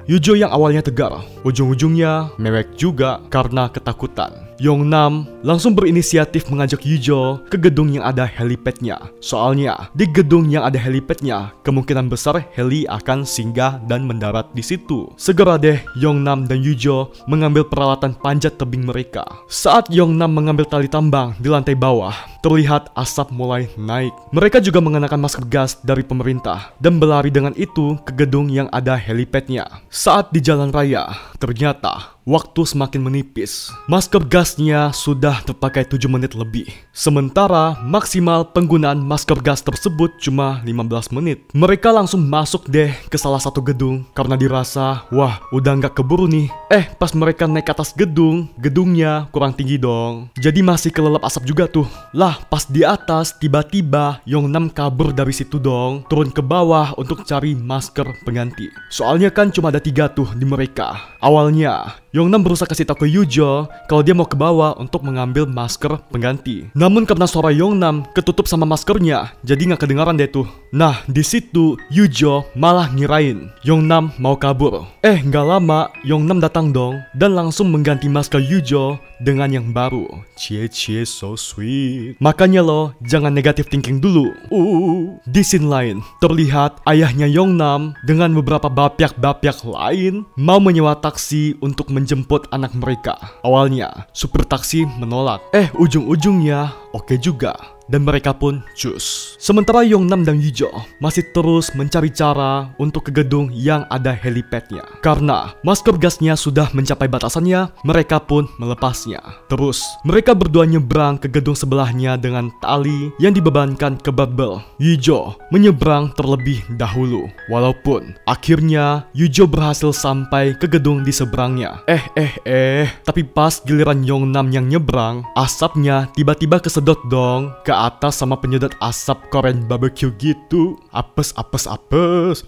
Yujo 0.09 0.33
yang 0.33 0.49
awalnya 0.49 0.81
tegar, 0.81 1.21
ujung-ujungnya 1.45 2.33
mewek 2.41 2.73
juga 2.73 3.21
karena 3.29 3.69
ketakutan. 3.69 4.48
Yongnam 4.59 5.23
langsung 5.39 5.71
berinisiatif 5.71 6.51
mengajak 6.51 6.83
Yujo 6.83 7.39
ke 7.47 7.55
gedung 7.55 7.95
yang 7.95 8.03
ada 8.03 8.27
helipadnya. 8.27 8.99
Soalnya, 9.23 9.87
di 9.95 10.03
gedung 10.03 10.51
yang 10.51 10.67
ada 10.67 10.75
helipadnya, 10.75 11.55
kemungkinan 11.63 12.11
besar 12.11 12.43
heli 12.59 12.83
akan 12.91 13.23
singgah 13.23 13.79
dan 13.87 14.03
mendarat 14.03 14.51
di 14.51 14.59
situ. 14.59 15.07
Segera 15.15 15.55
deh 15.55 15.79
Yongnam 15.95 16.43
dan 16.43 16.59
Yujo 16.59 17.15
mengambil 17.31 17.63
peralatan 17.63 18.11
panjat 18.19 18.59
tebing 18.59 18.83
mereka. 18.83 19.23
Saat 19.47 19.87
Yongnam 19.87 20.35
mengambil 20.35 20.67
tali 20.67 20.91
tambang 20.91 21.39
di 21.39 21.47
lantai 21.47 21.79
bawah, 21.79 22.13
terlihat 22.43 22.91
asap 22.99 23.31
mulai 23.31 23.71
naik. 23.79 24.11
Mereka 24.35 24.59
juga 24.59 24.83
mengenakan 24.83 25.23
masker 25.23 25.47
gas 25.47 25.79
dari 25.83 26.03
pemerintah 26.03 26.75
dan 26.83 26.99
berlari 26.99 27.31
dengan 27.31 27.55
itu 27.55 27.95
ke 28.03 28.11
gedung 28.11 28.51
yang 28.51 28.67
ada 28.75 28.99
helipadnya. 28.99 29.67
Saat 29.87 30.35
di 30.35 30.43
jalan 30.43 30.71
raya, 30.75 31.15
ternyata 31.39 32.18
waktu 32.29 32.61
semakin 32.61 33.01
menipis. 33.01 33.73
Masker 33.89 34.21
gasnya 34.29 34.93
sudah 34.93 35.41
terpakai 35.41 35.81
7 35.89 36.05
menit 36.05 36.37
lebih. 36.37 36.69
Sementara 36.93 37.81
maksimal 37.81 38.45
penggunaan 38.53 39.01
masker 39.01 39.41
gas 39.41 39.65
tersebut 39.65 40.13
cuma 40.21 40.61
15 40.61 41.09
menit. 41.17 41.41
Mereka 41.57 41.89
langsung 41.89 42.21
masuk 42.29 42.69
deh 42.69 42.93
ke 43.09 43.17
salah 43.17 43.41
satu 43.41 43.65
gedung 43.65 44.05
karena 44.13 44.37
dirasa, 44.37 45.09
wah 45.09 45.41
udah 45.49 45.73
nggak 45.81 45.97
keburu 45.97 46.29
nih. 46.29 46.53
Eh 46.69 46.85
pas 47.01 47.09
mereka 47.17 47.49
naik 47.49 47.65
ke 47.65 47.73
atas 47.73 47.97
gedung, 47.97 48.45
gedungnya 48.61 49.25
kurang 49.33 49.57
tinggi 49.57 49.81
dong. 49.81 50.29
Jadi 50.37 50.61
masih 50.61 50.93
kelelep 50.93 51.25
asap 51.25 51.49
juga 51.49 51.65
tuh. 51.65 51.89
Lah 52.13 52.37
pas 52.45 52.69
di 52.69 52.85
atas 52.85 53.33
tiba-tiba 53.41 54.21
Yongnam 54.29 54.69
kabur 54.69 55.09
dari 55.09 55.33
situ 55.33 55.57
dong. 55.57 56.05
Turun 56.05 56.29
ke 56.29 56.45
bawah 56.45 56.93
untuk 57.01 57.25
cari 57.25 57.57
masker 57.57 58.05
pengganti. 58.21 58.69
Soalnya 58.93 59.33
kan 59.33 59.49
cuma 59.49 59.73
ada 59.73 59.81
tiga 59.81 60.05
tuh 60.11 60.29
di 60.37 60.45
mereka. 60.45 61.17
Awalnya 61.23 61.97
Yongnam 62.09 62.41
berusaha 62.41 62.65
kasih 62.65 62.89
tahu 62.89 63.05
ke 63.05 63.07
Yujo 63.07 63.69
kalau 63.85 64.01
dia 64.01 64.17
mau 64.17 64.25
ke 64.25 64.33
bawah 64.33 64.73
untuk 64.81 65.05
mengambil 65.05 65.45
masker 65.45 66.01
pengganti. 66.09 66.65
Namun 66.73 67.05
karena 67.05 67.29
suara 67.29 67.53
Yongnam 67.53 68.01
ketutup 68.17 68.49
sama 68.49 68.65
maskernya, 68.65 69.37
jadi 69.45 69.69
nggak 69.69 69.85
kedengaran 69.85 70.17
deh 70.17 70.25
tuh. 70.25 70.49
Nah, 70.73 71.05
di 71.05 71.21
situ 71.21 71.77
Yujo 71.93 72.49
malah 72.57 72.89
ngirain 72.89 73.53
Yongnam 73.61 74.09
mau 74.17 74.33
kabur. 74.41 74.89
Eh, 75.05 75.21
nggak 75.21 75.45
lama 75.45 75.93
Yongnam 76.01 76.41
datang 76.41 76.73
dong 76.73 76.97
dan 77.13 77.37
langsung 77.37 77.69
mengganti 77.69 78.09
masker 78.09 78.41
Yujo 78.41 78.97
dengan 79.21 79.51
yang 79.51 79.67
baru. 79.75 80.07
Cie 80.39 80.65
cie 80.71 81.03
so 81.03 81.35
sweet. 81.35 82.15
Makanya 82.23 82.63
lo 82.63 82.95
jangan 83.03 83.35
negatif 83.35 83.67
thinking 83.67 83.99
dulu. 83.99 84.31
Uh, 84.49 85.19
di 85.27 85.43
scene 85.43 85.67
lain 85.67 85.99
terlihat 86.23 86.79
ayahnya 86.87 87.27
Yongnam 87.27 87.93
dengan 88.07 88.31
beberapa 88.31 88.71
bapyak-bapyak 88.71 89.61
lain 89.67 90.23
mau 90.39 90.57
menyewa 90.57 90.95
taksi 90.95 91.59
untuk 91.59 91.91
menjemput 91.99 92.47
anak 92.55 92.71
mereka. 92.79 93.19
Awalnya, 93.43 94.07
supir 94.15 94.47
taksi 94.47 94.87
menolak. 94.87 95.43
Eh, 95.51 95.67
ujung-ujungnya 95.75 96.71
oke 96.93 97.15
juga 97.19 97.79
dan 97.89 98.05
mereka 98.05 98.31
pun 98.31 98.61
cus. 98.77 99.35
Sementara 99.41 99.81
Yongnam 99.81 100.21
dan 100.21 100.37
Yujo 100.37 100.69
masih 101.01 101.25
terus 101.33 101.73
mencari 101.73 102.13
cara 102.13 102.69
untuk 102.77 103.09
ke 103.09 103.11
gedung 103.11 103.49
yang 103.51 103.83
ada 103.89 104.13
helipadnya. 104.13 104.85
Karena 105.01 105.57
masker 105.65 105.97
gasnya 105.97 106.37
sudah 106.37 106.69
mencapai 106.77 107.09
batasannya, 107.09 107.73
mereka 107.81 108.21
pun 108.21 108.45
melepasnya. 108.61 109.19
Terus, 109.49 109.81
mereka 110.05 110.37
berdua 110.37 110.69
nyebrang 110.69 111.17
ke 111.17 111.27
gedung 111.27 111.57
sebelahnya 111.57 112.15
dengan 112.15 112.53
tali 112.61 113.09
yang 113.17 113.33
dibebankan 113.33 113.97
ke 113.97 114.13
barbel. 114.13 114.61
Yujo 114.77 115.33
menyeberang 115.49 116.13
terlebih 116.13 116.61
dahulu. 116.77 117.25
Walaupun 117.49 118.13
akhirnya 118.29 119.09
Yujo 119.17 119.49
berhasil 119.49 119.89
sampai 119.89 120.53
ke 120.53 120.69
gedung 120.69 121.01
di 121.01 121.09
seberangnya. 121.09 121.81
Eh, 121.89 122.03
eh, 122.13 122.31
eh, 122.45 122.85
tapi 123.01 123.25
pas 123.25 123.57
giliran 123.65 124.05
Yongnam 124.05 124.53
yang 124.53 124.69
nyebrang, 124.69 125.25
asapnya 125.33 126.11
tiba-tiba 126.13 126.61
kesedot 126.61 126.78
dong 126.81 127.51
ke 127.67 127.73
atas 127.75 128.19
sama 128.19 128.39
penyedot 128.39 128.71
asap 128.79 129.19
Korean 129.29 129.67
barbecue 129.67 130.11
gitu. 130.17 130.79
Apes, 130.95 131.35
apes, 131.35 131.67
apes. 131.67 132.43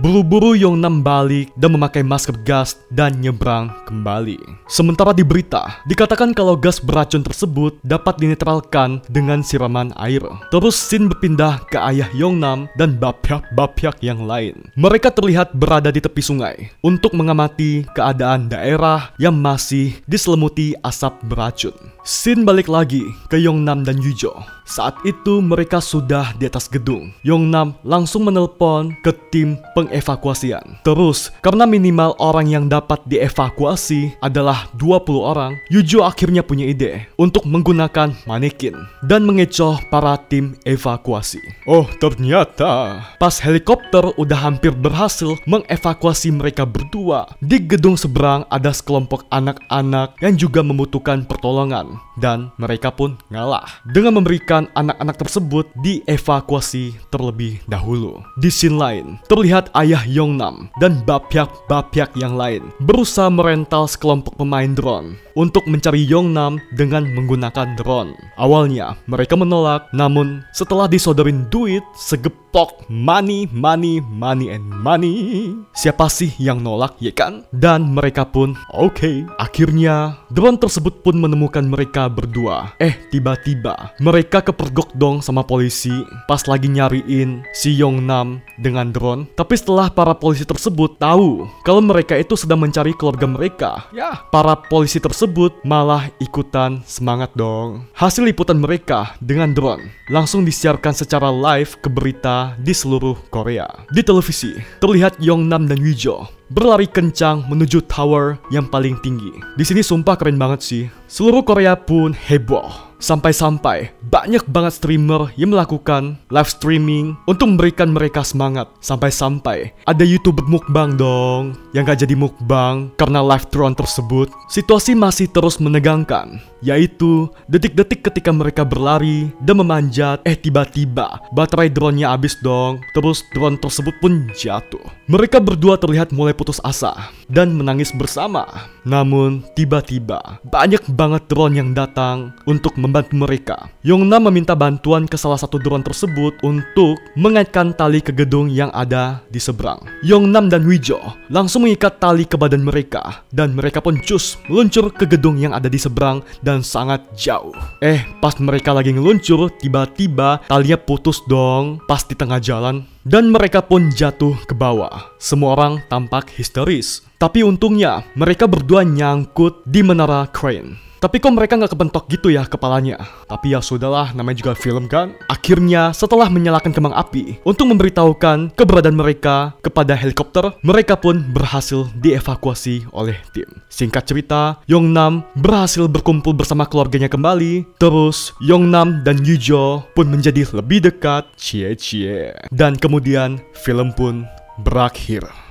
Buru-buru 0.00 0.56
Yongnam 0.56 1.04
balik 1.04 1.52
dan 1.54 1.76
memakai 1.76 2.00
masker 2.00 2.34
gas 2.42 2.80
dan 2.88 3.20
nyebrang 3.20 3.68
kembali. 3.84 4.40
Sementara 4.66 5.12
di 5.12 5.20
berita, 5.20 5.84
dikatakan 5.84 6.32
kalau 6.32 6.56
gas 6.56 6.80
beracun 6.80 7.20
tersebut 7.20 7.76
dapat 7.84 8.16
dinetralkan 8.16 9.04
dengan 9.12 9.44
siraman 9.44 9.92
air. 10.00 10.24
Terus 10.48 10.74
Sin 10.80 11.06
berpindah 11.12 11.62
ke 11.68 11.76
ayah 11.78 12.08
Yongnam 12.16 12.66
dan 12.80 12.96
bapyak-bapyak 12.96 14.00
yang 14.00 14.24
lain. 14.24 14.72
Mereka 14.74 15.12
terlihat 15.12 15.52
berada 15.52 15.92
di 15.92 16.00
tepi 16.00 16.22
sungai 16.24 16.72
untuk 16.80 17.12
mengamati 17.12 17.84
keadaan 17.92 18.48
daerah 18.48 19.12
yang 19.20 19.36
masih 19.36 20.00
diselimuti 20.08 20.72
asap 20.80 21.12
beracun. 21.28 21.76
Sin 22.00 22.48
balik 22.48 22.64
lagi 22.64 23.12
ke 23.28 23.36
Yongnam 23.36 23.84
dan 23.84 24.00
Yujo. 24.00 24.32
Saat 24.64 25.02
itu 25.04 25.42
mereka 25.42 25.82
sudah 25.82 26.32
di 26.38 26.46
atas 26.48 26.70
gedung. 26.70 27.12
Yongnam 27.20 27.76
langsung 27.84 28.24
menelpon 28.24 28.94
ke 29.04 29.12
tim 29.28 29.58
pengevakuasian. 29.76 30.80
Terus, 30.86 31.28
karena 31.42 31.66
minimal 31.66 32.14
orang 32.22 32.46
yang 32.48 32.64
dapat 32.70 33.02
dievakuasi 33.04 34.16
adalah 34.22 34.70
20 34.78 35.20
orang, 35.20 35.58
Yujo 35.68 36.06
akhirnya 36.06 36.40
punya 36.46 36.70
ide 36.70 37.10
untuk 37.18 37.44
menggunakan 37.44 38.14
manekin 38.24 38.78
dan 39.04 39.26
mengecoh 39.26 39.76
para 39.90 40.16
tim 40.30 40.54
evakuasi. 40.62 41.42
Oh, 41.66 41.84
ternyata 41.98 43.02
pas 43.18 43.42
helikopter 43.42 44.14
udah 44.16 44.38
hampir 44.38 44.70
berhasil 44.70 45.34
mengevakuasi 45.50 46.30
mereka 46.30 46.62
berdua, 46.62 47.26
di 47.42 47.58
gedung 47.58 47.98
seberang 47.98 48.46
ada 48.48 48.70
sekelompok 48.70 49.26
anak-anak 49.34 50.14
yang 50.22 50.38
juga 50.38 50.62
membutuhkan 50.62 51.26
pertolongan 51.26 51.89
dan 52.20 52.52
mereka 52.60 52.92
pun 52.92 53.16
ngalah 53.32 53.80
dengan 53.88 54.20
memberikan 54.20 54.68
anak-anak 54.76 55.16
tersebut 55.16 55.66
dievakuasi 55.80 56.98
terlebih 57.08 57.62
dahulu. 57.64 58.20
Di 58.36 58.52
scene 58.52 58.76
lain, 58.76 59.16
terlihat 59.26 59.72
ayah 59.72 60.04
Yongnam 60.04 60.68
dan 60.82 61.00
bapyak-bapyak 61.08 62.12
yang 62.20 62.36
lain 62.36 62.68
berusaha 62.84 63.32
merental 63.32 63.88
sekelompok 63.88 64.36
pemain 64.36 64.70
drone 64.76 65.16
untuk 65.40 65.64
mencari 65.64 66.04
Yongnam 66.04 66.60
dengan 66.76 67.08
menggunakan 67.16 67.72
drone. 67.80 68.12
Awalnya 68.36 69.00
mereka 69.08 69.40
menolak, 69.40 69.88
namun 69.96 70.44
setelah 70.52 70.84
disodorin 70.84 71.48
duit 71.48 71.80
segepok 71.96 72.84
money, 72.92 73.48
money, 73.48 74.04
money, 74.04 74.52
and 74.52 74.68
money, 74.68 75.56
siapa 75.72 76.12
sih 76.12 76.36
yang 76.36 76.60
nolak 76.60 76.92
ya 77.00 77.16
kan? 77.16 77.48
Dan 77.56 77.96
mereka 77.96 78.28
pun 78.28 78.52
oke. 78.76 79.00
Okay. 79.00 79.16
Akhirnya 79.40 80.20
drone 80.28 80.60
tersebut 80.60 81.00
pun 81.00 81.16
menemukan 81.16 81.64
mereka 81.64 81.79
berdua. 81.88 82.76
Eh 82.76 82.98
tiba-tiba 83.08 83.96
mereka 83.96 84.44
kepergok 84.44 84.92
dong 84.92 85.24
sama 85.24 85.40
polisi 85.40 85.92
pas 86.28 86.44
lagi 86.44 86.68
nyariin 86.68 87.46
si 87.56 87.72
Yongnam 87.72 88.44
dengan 88.60 88.92
drone. 88.92 89.24
Tapi 89.32 89.56
setelah 89.56 89.88
para 89.88 90.12
polisi 90.12 90.44
tersebut 90.44 91.00
tahu 91.00 91.48
kalau 91.64 91.80
mereka 91.80 92.18
itu 92.18 92.36
sedang 92.36 92.60
mencari 92.60 92.92
keluarga 92.92 93.24
mereka, 93.24 93.70
ya 93.94 94.20
para 94.28 94.52
polisi 94.58 95.00
tersebut 95.00 95.62
malah 95.64 96.10
ikutan 96.20 96.84
semangat 96.84 97.32
dong. 97.32 97.88
Hasil 97.96 98.26
liputan 98.26 98.60
mereka 98.60 99.16
dengan 99.22 99.54
drone 99.56 99.88
langsung 100.10 100.42
disiarkan 100.42 100.92
secara 100.92 101.30
live 101.30 101.78
ke 101.78 101.88
berita 101.88 102.58
di 102.58 102.74
seluruh 102.74 103.16
Korea. 103.30 103.70
Di 103.94 104.02
televisi 104.02 104.52
terlihat 104.82 105.22
Yongnam 105.22 105.70
dan 105.70 105.78
Wijo 105.78 106.26
berlari 106.50 106.90
kencang 106.90 107.46
menuju 107.46 107.86
tower 107.86 108.34
yang 108.50 108.66
paling 108.66 108.98
tinggi. 109.00 109.30
Di 109.54 109.62
sini 109.62 109.86
sumpah 109.86 110.18
keren 110.18 110.34
banget 110.34 110.60
sih. 110.66 110.84
Seluruh 111.10 111.42
Korea 111.42 111.74
pun 111.74 112.14
heboh. 112.14 112.86
Sampai-sampai 113.00 113.96
banyak 114.12 114.44
banget 114.44 114.76
streamer 114.76 115.32
yang 115.32 115.56
melakukan 115.56 116.20
live 116.28 116.52
streaming 116.52 117.16
untuk 117.24 117.48
memberikan 117.48 117.88
mereka 117.96 118.20
semangat. 118.20 118.68
Sampai-sampai 118.84 119.72
ada 119.88 120.04
youtuber 120.04 120.44
mukbang 120.44 121.00
dong 121.00 121.56
yang 121.72 121.88
gak 121.88 122.04
jadi 122.04 122.12
mukbang 122.12 122.92
karena 123.00 123.24
live 123.24 123.48
drone 123.48 123.72
tersebut. 123.72 124.28
Situasi 124.52 124.92
masih 124.92 125.32
terus 125.32 125.56
menegangkan, 125.56 126.44
yaitu 126.60 127.32
detik-detik 127.48 128.04
ketika 128.04 128.36
mereka 128.36 128.68
berlari 128.68 129.32
dan 129.40 129.64
memanjat, 129.64 130.20
eh 130.28 130.36
tiba-tiba 130.36 131.24
baterai 131.32 131.72
drone-nya 131.72 132.12
habis 132.12 132.36
dong. 132.44 132.84
Terus 132.92 133.24
drone 133.32 133.56
tersebut 133.56 133.96
pun 134.04 134.28
jatuh. 134.36 134.84
Mereka 135.08 135.40
berdua 135.40 135.80
terlihat 135.80 136.12
mulai 136.12 136.36
putus 136.36 136.60
asa 136.60 136.92
dan 137.32 137.56
menangis 137.56 137.96
bersama. 137.96 138.44
Namun 138.84 139.40
tiba-tiba 139.56 140.36
banyak 140.44 140.84
banget 141.00 141.24
drone 141.32 141.56
yang 141.56 141.72
datang 141.72 142.36
untuk 142.44 142.76
membantu 142.76 143.16
mereka. 143.16 143.72
Yongna 143.80 144.20
meminta 144.20 144.52
bantuan 144.52 145.08
ke 145.08 145.16
salah 145.16 145.40
satu 145.40 145.56
drone 145.56 145.80
tersebut 145.80 146.36
untuk 146.44 147.00
mengaitkan 147.16 147.72
tali 147.72 148.04
ke 148.04 148.12
gedung 148.12 148.52
yang 148.52 148.68
ada 148.76 149.24
di 149.32 149.40
seberang. 149.40 149.80
Yongnam 150.04 150.52
dan 150.52 150.68
Wijo 150.68 151.00
langsung 151.32 151.64
mengikat 151.64 151.96
tali 151.96 152.28
ke 152.28 152.36
badan 152.36 152.60
mereka 152.60 153.24
dan 153.32 153.56
mereka 153.56 153.80
pun 153.80 153.96
cus 154.04 154.36
meluncur 154.52 154.92
ke 154.92 155.08
gedung 155.08 155.40
yang 155.40 155.56
ada 155.56 155.72
di 155.72 155.80
seberang 155.80 156.20
dan 156.44 156.60
sangat 156.60 157.00
jauh. 157.16 157.56
Eh, 157.80 158.04
pas 158.20 158.36
mereka 158.36 158.76
lagi 158.76 158.92
ngeluncur, 158.92 159.48
tiba-tiba 159.56 160.44
talinya 160.52 160.76
putus 160.76 161.24
dong 161.24 161.80
pas 161.88 162.04
di 162.04 162.12
tengah 162.12 162.44
jalan 162.44 162.84
dan 163.08 163.32
mereka 163.32 163.64
pun 163.64 163.88
jatuh 163.88 164.36
ke 164.44 164.52
bawah. 164.52 165.16
Semua 165.16 165.56
orang 165.56 165.80
tampak 165.88 166.28
histeris. 166.36 167.00
Tapi 167.16 167.44
untungnya 167.44 168.04
mereka 168.16 168.48
berdua 168.48 168.84
nyangkut 168.84 169.64
di 169.64 169.80
menara 169.84 170.28
crane. 170.28 170.89
Tapi 171.00 171.16
kok 171.16 171.32
mereka 171.32 171.56
nggak 171.56 171.72
kebentok 171.72 172.04
gitu 172.12 172.28
ya 172.28 172.44
kepalanya? 172.44 173.00
Tapi 173.24 173.56
ya 173.56 173.64
sudahlah, 173.64 174.12
namanya 174.12 174.44
juga 174.44 174.52
film 174.52 174.84
kan. 174.84 175.16
Akhirnya, 175.32 175.96
setelah 175.96 176.28
menyalakan 176.28 176.76
kembang 176.76 176.92
api 176.92 177.40
untuk 177.40 177.72
memberitahukan 177.72 178.52
keberadaan 178.52 179.00
mereka 179.00 179.56
kepada 179.64 179.96
helikopter, 179.96 180.52
mereka 180.60 181.00
pun 181.00 181.24
berhasil 181.32 181.88
dievakuasi 181.96 182.84
oleh 182.92 183.16
tim. 183.32 183.48
Singkat 183.72 184.04
cerita, 184.12 184.60
Yongnam 184.68 185.24
berhasil 185.40 185.88
berkumpul 185.88 186.36
bersama 186.36 186.68
keluarganya 186.68 187.08
kembali. 187.08 187.80
Terus, 187.80 188.36
Yongnam 188.44 189.00
dan 189.00 189.24
Yujo 189.24 189.88
pun 189.96 190.04
menjadi 190.04 190.44
lebih 190.52 190.84
dekat. 190.84 191.32
Cie 191.40 191.72
cie. 191.80 192.36
Dan 192.52 192.76
kemudian, 192.76 193.40
film 193.56 193.96
pun 193.96 194.28
berakhir. 194.60 195.49